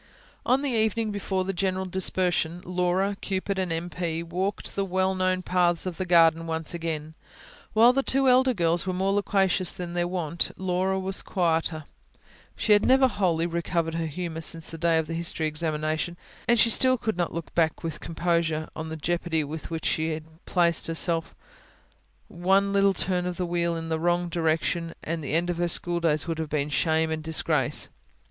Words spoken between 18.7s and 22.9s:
on the jeopardy in which she had placed herself one